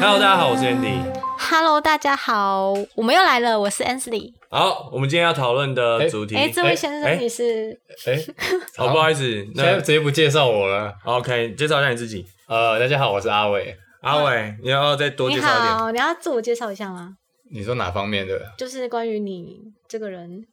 [0.00, 0.98] Hello，大家好，我是 Andy。
[1.38, 4.32] Hello，大家好，我们又来了，我是 Ansley。
[4.50, 7.78] 好，我们今天要讨论的主题，哎、欸欸，这位先生你是？
[8.06, 8.34] 哎、欸，
[8.76, 9.22] 好，不好意思，
[9.54, 10.92] 现在直接不介绍我了。
[11.04, 12.26] OK，介绍一下你自己。
[12.48, 13.76] 呃，大家好，我是阿伟。
[14.00, 15.64] 阿伟，你要再多介绍一点。
[15.64, 17.18] 你好，你要自我介绍一下吗？
[17.54, 18.52] 你说哪方面的？
[18.58, 20.44] 就是关于你这个人。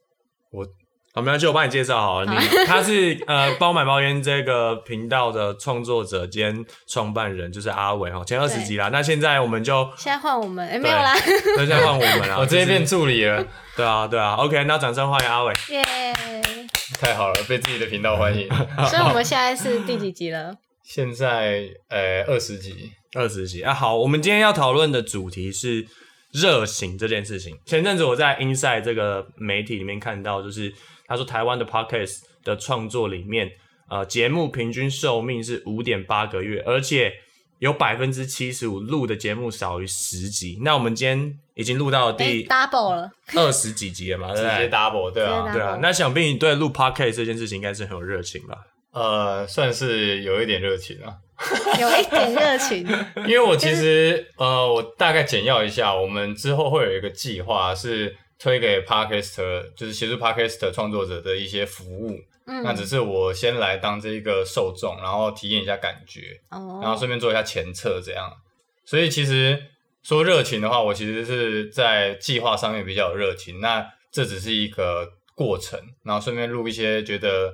[0.51, 0.65] 我。
[1.13, 2.31] 好，没关系，我帮你介绍好了。
[2.31, 8.23] 你他是呃，包买包烟这个频道的创作者兼创办人，就是阿伟哈。
[8.23, 11.13] 前二十集啦，那现在我们就现在换我们，哎、欸，没有啦，
[11.57, 12.37] 那现在换我们啦。
[12.39, 13.45] 我直接变助理了。
[13.75, 14.35] 对啊，对啊。
[14.35, 15.53] OK，那掌声欢迎阿伟。
[15.71, 16.97] 耶、yeah！
[16.97, 18.47] 太好了，被自己的频道欢迎。
[18.89, 20.55] 所以我们现在是第几集了？
[20.81, 23.73] 现在呃二十集，二十集啊。
[23.73, 25.85] 好，我们今天要讨论的主题是
[26.31, 27.57] 热情这件事情。
[27.65, 30.73] 前阵子我在 Inside 这个媒体里面看到，就是。
[31.07, 33.51] 他说，台湾的 Podcast 的创作里面，
[33.89, 37.11] 呃，节目平均寿命是五点八个月，而且
[37.59, 40.57] 有百分之七十五录的节目少于十集。
[40.61, 44.27] 那我们今天已经录到了第 double 了，二十几集了嘛？
[44.33, 44.51] 对不对？
[44.51, 45.79] 直接 double，对啊，对啊。
[45.81, 48.55] 那想必你对录 Podcast 这件事情应该是很有热情吧？
[48.93, 51.17] 呃，算是有一点热情啊，
[51.81, 52.87] 有一点热情。
[53.27, 58.15] 因为我其实呃，我大概简要一下，我们之后会有一个计划是。
[58.43, 68.33] 推给 Podcaster 就是协助 Podcaster 创作者的一些服务，嗯，那只是我先来当这一个受众，然后体验一下感觉，哦，然后顺便做一下前测这样。
[68.83, 69.61] 所以其实
[70.01, 73.59] 说热情的话，我其实是在计划上面比较有热情。
[73.59, 77.53] 那这只是一个过程，然后顺便录一些觉得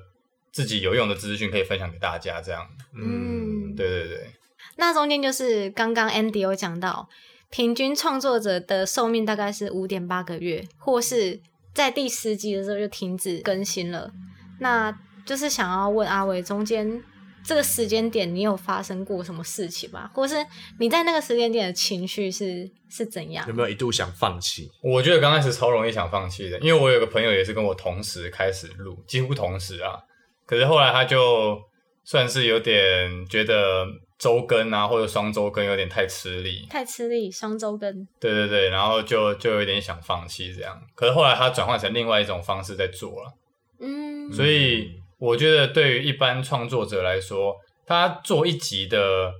[0.58, 2.67] 自己有用的资讯可以分享给大家这样。
[2.95, 4.31] 嗯，对对对。
[4.77, 7.08] 那中间就是刚刚 Andy 有讲到。
[7.50, 11.39] 平均创作者的寿命大概是五点八个月，或是
[11.73, 14.11] 在第十集的时候就停止更新了。
[14.59, 14.91] 那
[15.25, 17.02] 就是想要问阿伟，中间
[17.45, 20.12] 这个时间点你有发生过什么事情吗？
[20.13, 20.35] 或是
[20.78, 23.47] 你在那个时间点的情绪是是怎样？
[23.47, 24.69] 有没有一度想放弃？
[24.84, 29.95] 我觉得刚开始超容易想放弃的，因为我有个朋友也是跟我同时开始录，几乎同时啊。
[30.47, 31.62] 可是后来他就
[32.03, 33.85] 算是有点觉得。
[34.19, 38.08] 周更啊，或者双周更有点太吃力，太吃力，双周更。
[38.19, 40.75] 对对对，然后就就有点想放弃这样。
[40.96, 43.31] 可是后来他转换成另外一种方式在做了。
[43.80, 47.56] 嗯，所以我觉得对于一般创作者来说，
[47.86, 49.31] 他做一集的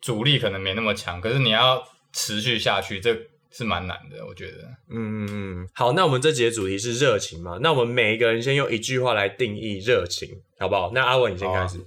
[0.00, 1.82] 阻力可能没那么强，可是你要
[2.12, 3.12] 持续下去，这
[3.52, 4.58] 是蛮难的，我觉得。
[4.90, 5.68] 嗯嗯嗯。
[5.74, 7.58] 好，那我们这集的主题是热情嘛？
[7.60, 10.28] 那我们每一个人先用一句话来定义热情，
[10.58, 10.92] 好不好？
[10.94, 11.78] 那阿文你先开始。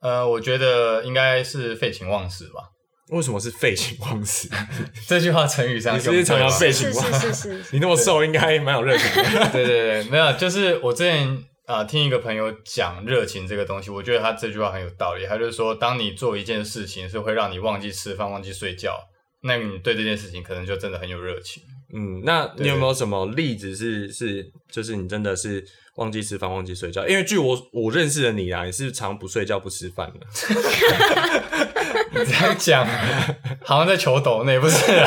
[0.00, 2.70] 呃，我觉得应该是废寝忘食吧。
[3.10, 4.48] 为什么是废寝忘食？
[5.06, 7.20] 这句话成语上你是常常废寝忘食？
[7.20, 7.68] 是是是是。
[7.72, 9.50] 你那么瘦，应该蛮有热情的。
[9.52, 11.28] 对对对，没有，就是我之前
[11.66, 15.26] 啊、呃、听一个朋友讲热情这个东西，我觉得他这句话很有道理。
[15.26, 18.98] 他就是说，当你做一件事情是会让你忘记吃饭、忘记睡觉，
[19.42, 21.62] 那你对这件事情可能就真的很有热情。
[21.94, 25.64] 嗯，那你有没有什么例子是是就是你真的是？
[25.96, 30.20] 忘记吃饭，忘记睡觉，因为据我我认识的你啊，你是常不睡觉不吃饭的。
[32.12, 32.86] 你这样讲，
[33.62, 35.06] 好像在求抖内，不是啊？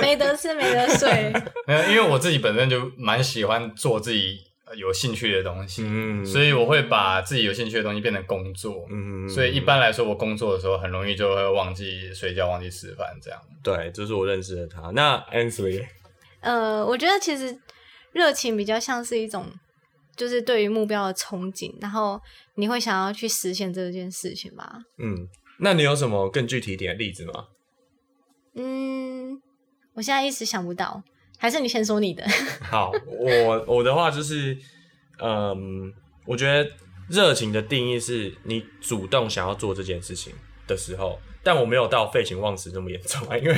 [0.00, 1.30] 没得吃，没得睡。
[1.68, 4.38] 没有，因为我自己本身就蛮喜欢做自己
[4.74, 13.40] 有兴趣的东西，嗯，所以我会把自己有兴趣的东西变成工作，嗯，所以一般来说，我工作的时候很容易就会忘记睡觉，忘记吃饭，这样。
[13.62, 14.90] 对，这、就是我认识的他。
[14.90, 15.86] 那 Ansley，
[16.40, 17.58] 呃，我觉得其实。
[18.12, 19.44] 热情比较像是一种，
[20.16, 22.18] 就是对于目标的憧憬，然后
[22.54, 24.78] 你会想要去实现这件事情吧？
[24.96, 25.28] 嗯，
[25.60, 27.48] 那你有什么更具体一点的例子吗？
[28.54, 29.38] 嗯，
[29.92, 31.02] 我现在一时想不到，
[31.38, 32.24] 还是你先说你的。
[32.62, 34.56] 好，我我的话就是，
[35.20, 35.92] 嗯，
[36.24, 36.70] 我觉得
[37.08, 40.32] 热情的定义是你主动想要做这件事情
[40.66, 43.54] 的时候，但我没有到废寝忘食这么严重啊，因为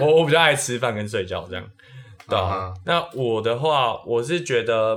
[0.00, 1.70] 我我比较爱吃饭跟睡觉这样。
[2.28, 4.96] 对啊，那我的话，我是觉得，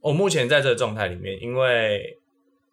[0.00, 2.18] 我目前在这个状态里面，因为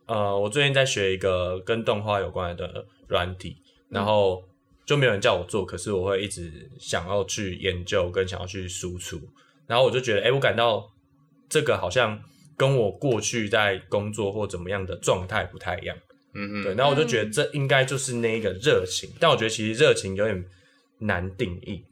[0.08, 3.58] 呃，我最近在学一个跟动画有关的软体，
[3.90, 4.44] 然后
[4.86, 9.20] 就没有人叫我做，可是我会一直想要去研究跟想要去输出，
[9.68, 10.84] 然后我就觉得，哎，我感到
[11.50, 12.22] 这个好像
[12.56, 15.98] 跟我过去在工作或怎么样的状态不太一样，
[16.36, 20.46] 嗯嗯，对，然后我就觉得这应该就是那一个热情，但我觉得其实热情有点
[21.00, 21.84] 难定义。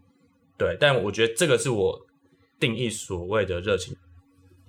[0.55, 1.99] 对，但我觉得这个是我
[2.59, 3.95] 定义所谓的热情。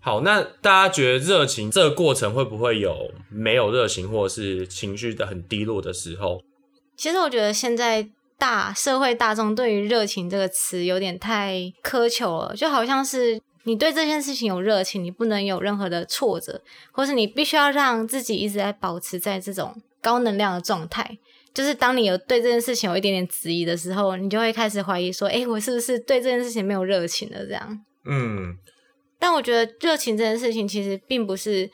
[0.01, 6.43] 好，那大家觉得热情这个过程会不会有没有热情，或者是情绪的很低落的时候？
[6.97, 8.09] 其实我觉得现在
[8.39, 16.61] 大社会大众对于热情这个词有点太苛求了，就好像是你对这件事情有热情，你不能有任何的挫折，
[16.93, 21.19] 或是你必须要让自己一直在保持在这种高能量的状态。
[21.55, 27.81] 就是当你有对这件事情有一点点质疑的时候，你就会开始怀疑说：“诶，我是不是对这件事情没有热情了？”这样。
[28.05, 28.57] 嗯。
[29.21, 31.71] 但我觉得热情这件事情其实并不是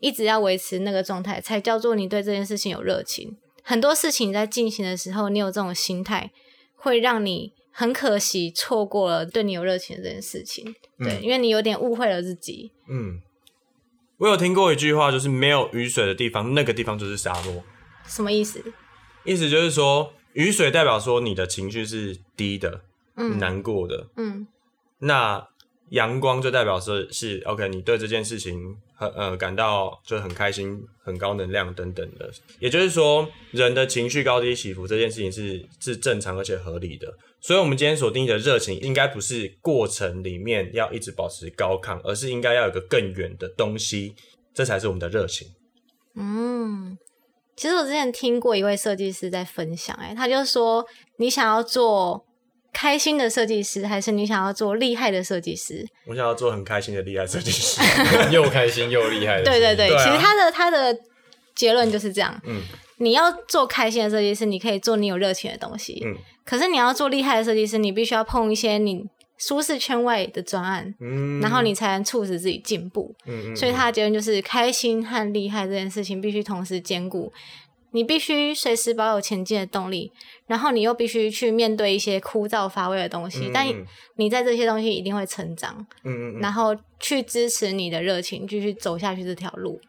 [0.00, 3.36] 一直要维持那个状态才叫做你对这件事情有热情。
[3.68, 6.30] 很多事情在进行的时候，你有这种心态，
[6.74, 10.74] 会让你很可惜错过了对你有热情的这件事情。
[10.98, 12.72] 对，嗯、因为你有点误会了自己。
[12.88, 13.20] 嗯。
[14.16, 17.62] 我有听过一句话，就是没有雨水的地方，那个地方就是沙漠。
[18.06, 18.64] 什么意思？
[19.24, 22.80] 意思就是说，雨水代表说你的情绪是低的，
[23.16, 24.48] 嗯，难过的，嗯，
[25.00, 25.46] 那
[25.90, 32.30] 阳光就代表说是 OK，你对这件事情很呃感到就很开心、很高能量等等的。
[32.58, 37.12] 也就是说，人的情绪高低起伏这件事情是是正常而且合理的。
[37.40, 44.14] 所以，我们今天所定义的热情，应该不是过程里面要一直保持高亢，而是应该要有个更远的东西，
[44.52, 45.48] 这才是我们的热情。
[46.14, 46.98] 嗯。
[47.56, 50.86] 其实我之前听过一位设计师在分享，哎，他就说，
[51.16, 52.24] 你想要做
[52.72, 55.86] 开心的设计师，还是你想要做厉害的设计师？
[56.06, 57.80] 我想要做很开心的厉害设计师，
[58.30, 59.44] 又开心又厉害的。
[59.44, 60.96] 对对对，其实他的他的
[61.54, 62.40] 结论就是这样。
[62.44, 62.62] 嗯，
[62.98, 66.02] 你要做开心的设计师，你可以做你有热情的东西。
[66.04, 69.04] 嗯，可是你要做厉害的设计师，你必须要碰一些你
[69.38, 77.32] 舒适圈外的专案，嗯，然后你才能促使自己进步，嗯，所以他的结论就是开心和厉害这件事情必须同时兼顾，
[77.92, 80.12] 你必须随时保有前进的动力，
[80.46, 83.66] 然后你又必须去面对一些枯燥乏味的东西，嗯，但
[84.16, 89.80] 你在这些东西一定会成长，嗯嗯，然后去支持你的热情继续走下去这条路，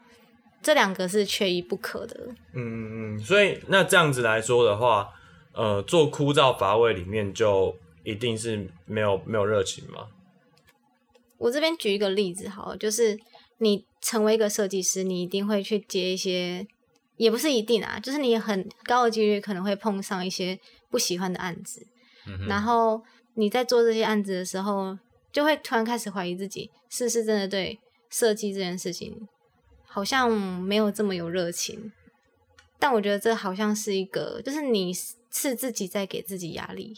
[0.62, 5.10] 这两个是缺一不可的，嗯嗯嗯，所以那这样子来说的话，
[5.54, 7.76] 呃，做枯燥乏味里面就。
[8.06, 10.08] 一定是没有没有热情吗？
[11.38, 13.20] 我这边举一个例子好了，就是
[13.60, 16.66] 你成为一个设计师，你一定会去接一些，
[17.20, 20.58] 也不是一定啊，就是你很高的几率可能会碰上一些
[20.90, 21.86] 不喜欢的案子，
[22.26, 23.02] 嗯、然后
[23.36, 24.98] 你在做这些案子的时候，
[25.32, 27.78] 就会突然开始怀疑自己是不是真的对
[28.10, 29.28] 设计这件事情
[29.86, 31.92] 好像没有这么有热情。
[32.80, 36.96] 但我觉得这好像是一个，就是你是自己在给自己压力。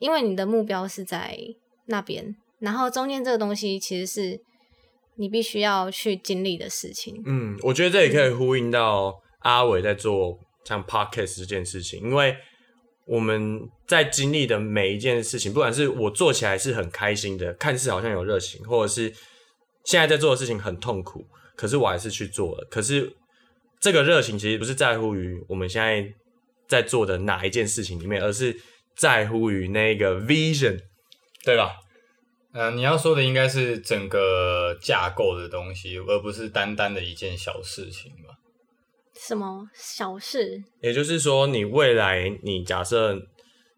[0.00, 1.38] 因为你的目标是在
[1.84, 4.40] 那边，然后中间这个东西其实是
[5.16, 7.22] 你必须要去经历的事情。
[7.26, 12.36] 嗯，我觉得这也可以呼应到阿伟在做像 podcast 这件事情，因为
[13.06, 19.12] 我们在经历的每一件事情，不管是我做起来是很开心的，看似好像有热情，或者是
[19.84, 21.26] 现在在做的事情很痛苦，
[21.56, 22.66] 可是我还是去做了。
[22.70, 23.12] 可是
[23.80, 26.12] 这个热情其实不是在乎于我们现在
[26.68, 28.56] 在做的哪一件事情里面，而是。
[28.96, 30.78] 在乎于那个 vision，
[31.42, 31.76] 对吧？
[32.52, 38.34] 嗯、你要说的应该是整个架构的东西，而不是单单的一件小事情吧？
[39.26, 40.62] 什么小事？
[40.80, 43.14] 也就是说，你未来，你假设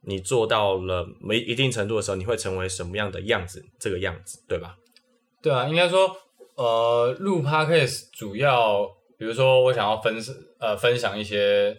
[0.03, 3.65] 你做到了没一定程度的时候，你会成为什么样的样子？
[3.79, 4.77] 这个样子，对吧？
[5.43, 6.17] 对啊，应该说，
[6.55, 8.87] 呃，录 podcast 主要，
[9.19, 10.17] 比如说我想要分
[10.61, 11.77] 呃分享一些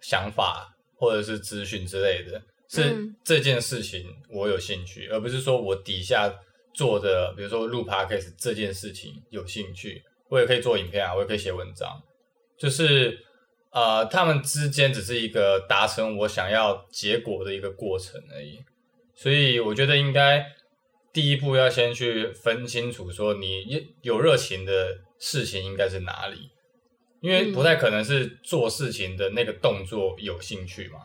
[0.00, 2.42] 想法或者是资讯之类的。
[2.74, 6.34] 是这件事情我有兴趣，嗯，而不是说我底下
[6.72, 12.02] 做的，比如说录 podcast 这件事情有兴趣，我也可以做影片啊，我也可以写文章，
[12.62, 13.18] 就是
[13.72, 18.60] 呃，他们之间只是一个达成我想要结果的一个过程而已。
[19.16, 20.46] 所以我觉得应该
[21.12, 26.50] 第一步要先去分清楚，说你有热情的事情应该是哪里，
[27.20, 31.00] 因为不太可能是做事情的那个动作有兴趣嘛。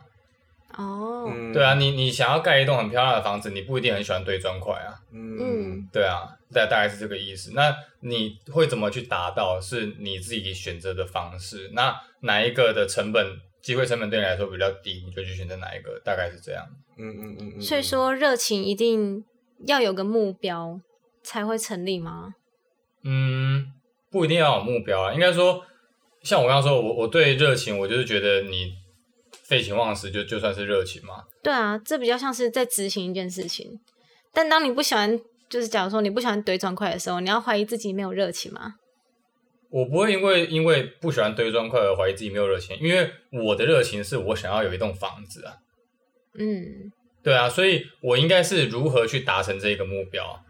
[0.76, 4.94] 哦、oh.，对啊，你你想要盖一栋很漂亮的房子，你不一定很喜欢堆砖块啊。
[5.10, 7.52] 嗯，对啊，大大概是这个意思。
[7.54, 9.58] 那你会怎么去达到？
[9.58, 11.70] 是你自己选择的方式。
[11.72, 16.64] 那哪一个的成本、机会成本对你来说比较低，你就去选择哪一个，大概是这样。
[16.98, 17.60] 嗯嗯嗯嗯。
[17.60, 19.24] 所以说，热情一定
[19.66, 20.78] 要有个目标
[21.22, 22.34] 才会成立吗？
[23.04, 23.72] 嗯，
[24.10, 25.14] 不一定要有目标啊。
[25.14, 25.64] 应该说，
[26.22, 28.74] 像我刚刚说，我我对热情，我就是觉得你。
[29.48, 31.24] 废寝忘食就就算是热情吗？
[31.42, 33.80] 对啊，这比较像是在执行一件事情。
[34.32, 38.74] 但当你不喜欢，就是假如说你不喜欢堆砖块的时候，你要怀疑自己没有热情吗？
[39.70, 45.54] 我不会因为因为不喜欢堆砖块而怀疑自己没有热情，因为我的热情是我想要有一栋房子啊。
[46.38, 50.44] 嗯，对啊，所以我应该是如何去达成这个目标？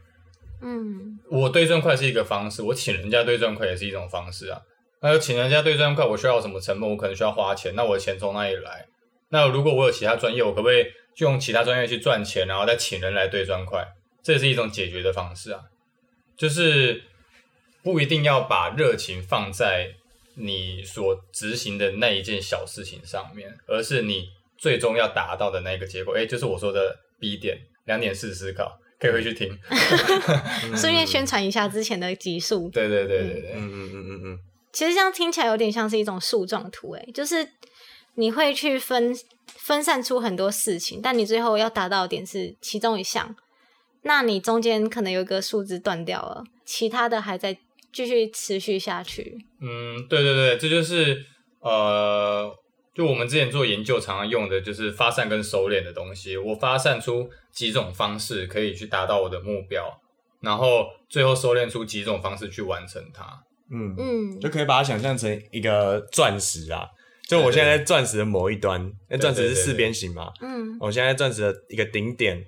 [0.61, 4.61] 嗯，我堆砖块是一个方式，我请人家堆砖块也是一种方式啊。
[5.01, 6.91] 那请人家堆砖块，我需要什么成本？
[6.91, 7.75] 我可能需要花钱。
[7.75, 8.87] 那我的钱从哪里来？
[9.31, 10.87] 那如果我有其他专业，我可不可以
[11.19, 13.87] 用其他专业去赚钱，然后再请人来堆砖块？
[14.23, 15.61] 这也是一种解决的方式啊，
[16.37, 17.03] 就是
[17.83, 19.95] 不一定要把热情放在
[20.35, 26.15] 你所执行的那一件小事情上面，而是你最终要达到的那个结果。
[26.15, 29.59] 哎，就是我说的 B 点，两点四思考，可以回去听，
[30.77, 32.69] 顺便宣传一下之前的集数。
[32.71, 34.39] 对对对对对，嗯嗯嗯嗯嗯。
[34.79, 37.45] 其实这样听起来有点像是一种树状图，哎，就是
[38.15, 39.13] 你会去分
[39.57, 43.35] 分散出很多事情，但你最后要达到的点是其中一项，
[44.03, 47.59] 那你中间可能有一个树枝断掉了，其他的还在
[47.93, 49.37] 继续持续下去。
[49.61, 51.25] 嗯，对对对，这就是
[51.59, 52.49] 呃，
[52.95, 56.37] 就我们之前做研究常常用的就是发散跟收敛的东西。
[56.37, 60.01] 我发散出几种方式可以去达到我的目标，
[60.41, 63.43] 然后最后收敛出几种方式去完成它。
[63.71, 66.87] 嗯嗯，就可以把它想象成一个钻石啊，
[67.29, 72.43] 就我现在在钻石的某一端，那钻石是四边形嘛，嗯，我现在在钻石的一个顶点，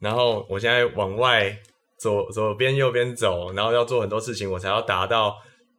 [0.00, 1.56] 然后我现在往外
[1.98, 5.36] 左左边右边走，然后要做很多事情，我才要达到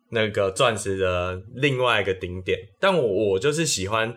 [0.10, 4.16] 那个钻石的另外一个顶点，但我我就是喜欢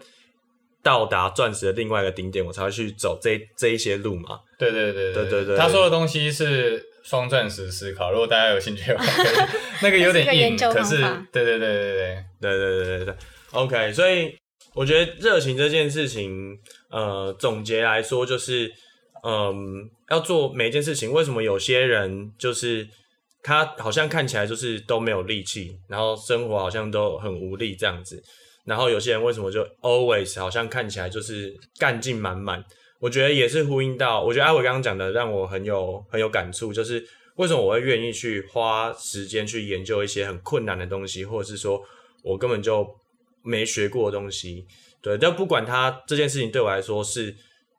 [0.83, 5.13] 到达钻石的另外一个顶点，我才会去走这这一些路嘛，对对对。
[5.13, 6.87] 对对对，他说的东西是。
[7.03, 9.37] 双钻石思考，如果大家有兴趣的话，可以
[9.83, 10.99] 那个有点硬，可是
[11.33, 13.15] 对对对对对对对对对对
[13.53, 13.93] ，OK。
[13.93, 14.35] 所以
[14.75, 16.59] 我觉得热情这件事情，
[16.91, 18.71] 呃，总结来说就是，
[19.25, 21.11] 嗯，要做每一件事情。
[21.13, 22.87] 为什么有些人就是
[23.43, 28.23] 他好像看起来就是都没有力气，然后生活好像都很无力这样子，
[28.67, 32.63] 然后有些人为什么就 always 好像看起来就是干劲满满。
[33.01, 37.03] 我觉得也是呼应到，我觉得阿伟刚刚讲的让我很有很有感触，就是
[37.37, 41.83] 为什么我会愿意去花时间去研究一些很困难的东西，或者是说
[42.23, 42.87] 我根本就
[43.43, 44.67] 没学过的东西，
[45.01, 47.35] 对，但不管他这件事情对我来说是，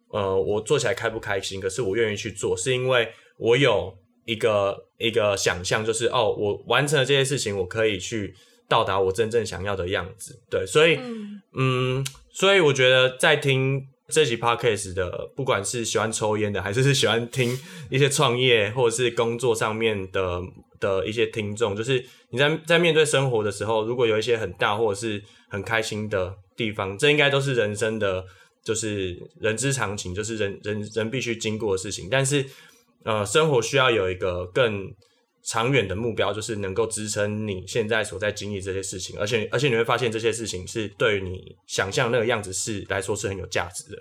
[0.09, 8.33] 呃，我做起来开不开心，可是我愿意去做，是因为我有一个一个想象，就是哦，我完成了这些事情，我可以去
[8.67, 13.87] 到达我真正想要的样子，对，所以，嗯，嗯，所以我觉得在听。
[14.11, 17.57] 这集 podcast 的，不管是喜欢抽烟的，还是是喜欢听
[17.89, 20.41] 一些创业或者是工作上面的
[20.79, 28.23] 的一些听众，就是你在在面对生活的时候，如果有一些很大或者是很开心的地方，这应该都是人生的，
[28.63, 32.07] 就是人之常情，就是人人人必须经过的事情。
[32.11, 32.45] 但是，
[33.03, 34.93] 呃，生活需要有一个更
[35.43, 43.97] 长远的目标，就是能够支撑你现在所在经历这些事情，而且而且你会发现这些事情是对于你想象那个样子是来说是很有价值的。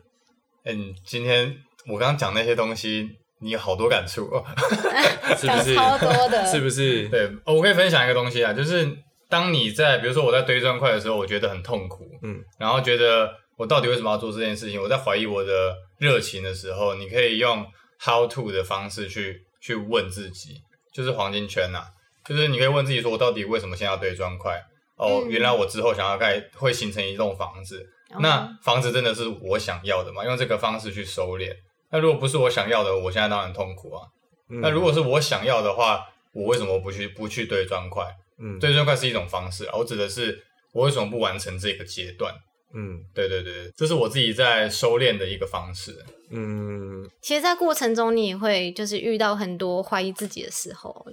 [0.67, 1.57] 嗯，今天
[1.87, 3.09] 我刚刚讲那些东西，
[3.41, 4.45] 你有好多感触哦，
[5.39, 5.75] 是不是？
[5.75, 7.09] 超多的，是不是？
[7.09, 8.87] 对，我可以分享一个东西啊，就是
[9.29, 14.81] 当你在比如说我在堆砖块的时候，我觉得很痛苦，嗯，然后觉得我到底为什么要做这件事情？
[14.81, 17.65] 我在怀疑我的热情的时候，你可以用
[17.99, 20.61] how to 的方式去去问自己。
[20.93, 21.87] 就是黄金圈呐、啊，
[22.25, 24.63] 就是你可以问自己说，我到底为什么现在要堆砖块？
[24.97, 27.89] 哦，原来我之后想要盖，会形成一栋房子。
[28.13, 30.25] 嗯、那房子真的是我想要的吗？
[30.25, 31.55] 用这个方式去收敛。
[31.91, 34.07] 那如果不是我想要的，我现在当然痛苦啊。
[34.51, 38.05] 嗯、那如果是我想要的话，我为什么不去不去堆砖块？
[38.39, 42.35] 嗯，堆砖块是一种方式，我指的是我为什么不完成这个阶段？
[42.73, 46.05] 嗯，对对对，这是我自己在收敛的一个方式。
[46.31, 51.05] 嗯，其实，在过程中你也会就是遇到很多怀疑自己的时候，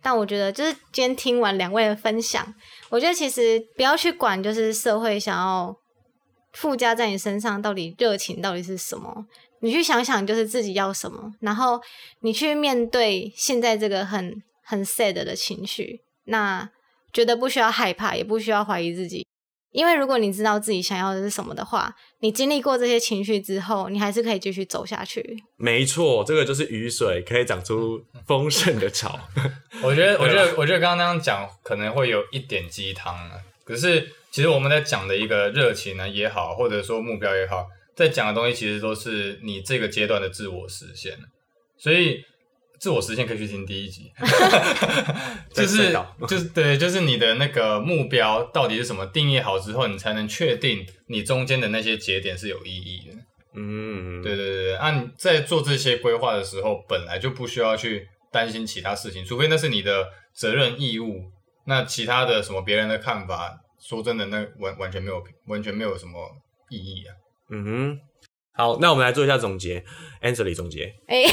[0.00, 2.54] 但我觉得就是今天听完两位的分享，
[2.90, 5.76] 我觉得其实不要去管，就是社会想要
[6.52, 9.26] 附加在你身上到底热情到底是什么，
[9.60, 11.80] 你去想想就是自己要什么，然后
[12.20, 16.70] 你去面对现在这个很很 sad 的情绪，那
[17.12, 19.26] 觉得不需要害怕，也不需要怀疑自己。
[19.74, 25.36] 因为如果你知道自己想要的是什么的话，你经历过这些情绪之后，你还是可以继续走下去。
[25.56, 29.18] 没错，这个就是雨水可以长出丰盛的草。
[29.82, 33.32] 我觉得，我觉得，我觉得刚刚那样讲可能会有一点鸡汤啊。
[33.64, 37.66] 可是，其实我们在讲的一个热情呢也好，或者说目标也好，
[37.96, 41.18] 在讲的东西其实都是你这个阶段的自我实现。
[41.76, 42.24] 所以。
[42.80, 44.12] 自我实现可以去听第一集，
[45.54, 45.92] 就是
[46.28, 49.06] 就是对，就是你的那个目标到底是什么？
[49.06, 53.16] 定义好之后，你才能确定你中间的那些节点是有意义的。
[53.56, 61.30] 嗯，对对对，按、啊、在做这些规划的时候，本来就不需要去担心其他事情，除非那是你的责任义务。
[61.66, 63.50] 那其他的什么别人的看法，
[63.80, 66.18] 说真的，那完完全没有完全没有什么
[66.68, 67.14] 意义啊。
[67.50, 67.98] 嗯哼，
[68.52, 69.82] 好，那我们来做一下总结
[70.20, 70.92] ，Angelie 总结。
[71.08, 71.24] 欸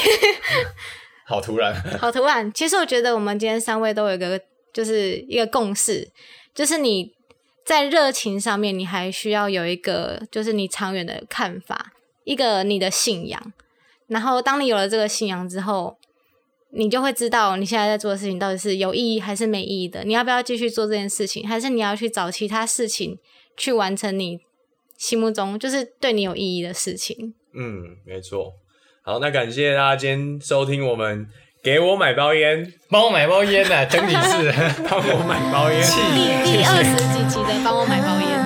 [1.26, 2.52] 好突然，好突然。
[2.54, 4.42] 其实我觉得我们今天三位都有一个，
[4.74, 6.10] 就是一个共识，
[6.54, 7.14] 就是你
[7.66, 13.54] 在热情上面，你还需要有一个就是你长远的看法，一个你的信仰。
[14.08, 15.98] 然后当你有了这个信仰之后，
[16.72, 20.04] 你就会知道你现在在做的事情到底是有意义还是没意义的。
[20.04, 23.18] 你要不要继续做这件事情，还是你要去找其他事情
[23.56, 24.40] 去完成你
[24.98, 27.34] 心目中就是对你有意义的事情？
[27.54, 28.54] 嗯，没错。
[29.12, 31.28] 好，那感谢大家今天收听我们
[31.62, 34.54] 给我买包烟，帮我买包烟的、啊，整体是。
[34.90, 38.41] 帮我买包烟，第第二十几集的帮我买包烟。